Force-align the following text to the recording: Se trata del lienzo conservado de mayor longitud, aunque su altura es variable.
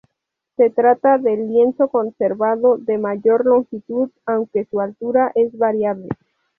Se 0.57 0.71
trata 0.71 1.19
del 1.19 1.47
lienzo 1.49 1.89
conservado 1.89 2.79
de 2.79 2.97
mayor 2.97 3.45
longitud, 3.45 4.09
aunque 4.25 4.65
su 4.65 4.81
altura 4.81 5.31
es 5.35 5.55
variable. 5.55 6.09